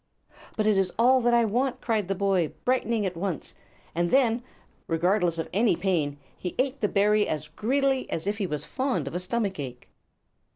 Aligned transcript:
"But 0.57 0.65
it 0.65 0.79
is 0.79 0.91
all 0.97 1.21
that 1.21 1.33
I 1.35 1.45
want," 1.45 1.79
cried 1.79 2.07
the 2.07 2.15
boy, 2.15 2.53
brightening 2.65 3.05
at 3.05 3.15
once; 3.15 3.53
and 3.93 4.09
then, 4.09 4.41
regardless 4.87 5.37
of 5.37 5.47
any 5.53 5.75
pain, 5.75 6.17
he 6.35 6.55
ate 6.57 6.81
the 6.81 6.89
berry 6.89 7.27
as 7.27 7.49
greedily 7.49 8.09
as 8.09 8.25
if 8.25 8.39
he 8.39 8.47
was 8.47 8.65
fond 8.65 9.07
of 9.07 9.13
a 9.13 9.19
stomache 9.19 9.59
ache. 9.59 9.89